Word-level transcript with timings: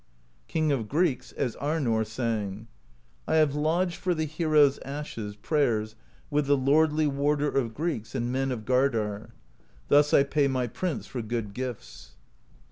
King 0.47 0.71
of 0.71 0.87
Greeks, 0.89 1.31
as 1.31 1.55
Arnorr 1.57 2.03
sang: 2.07 2.65
I 3.27 3.35
have 3.35 3.53
lodged 3.53 3.97
for 3.97 4.15
the 4.15 4.25
hero's 4.25 4.79
ashes 4.79 5.35
Prayers 5.35 5.93
with 6.31 6.47
the 6.47 6.57
Lordly 6.57 7.05
Warder 7.05 7.49
Of 7.51 7.75
Greeks 7.75 8.15
and 8.15 8.31
men 8.31 8.51
of 8.51 8.65
Gardar: 8.65 9.29
Thus 9.89 10.11
I 10.11 10.23
pay 10.23 10.47
my 10.47 10.65
Prince 10.65 11.05
for 11.05 11.21
good 11.21 11.53
gifts. 11.53 12.15